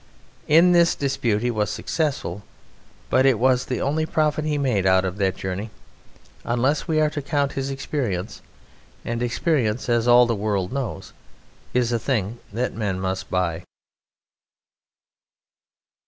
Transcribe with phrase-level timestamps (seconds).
[0.47, 2.41] In this dispute he was successful,
[3.11, 5.69] but it was the only profit he made out of that journey,
[6.43, 8.41] unless we are to count his experience,
[9.05, 11.13] and experience, as all the world knows,
[11.75, 13.63] is a thing that men must buy.